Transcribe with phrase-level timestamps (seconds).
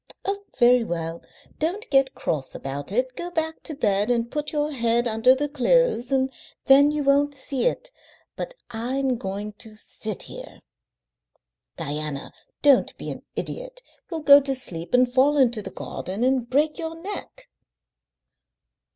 [0.25, 1.21] "Oh, very well.
[1.59, 3.15] Don't get cross about it.
[3.15, 6.31] Go back to bed and put your head under the clothes, and
[6.65, 7.91] then you won't see it.
[8.35, 10.61] But I'm going to sit here."
[11.77, 12.33] "Diana,
[12.63, 13.83] don't be an idiot!
[14.09, 17.47] You'll go to sleep and fall into the garden and break your neck."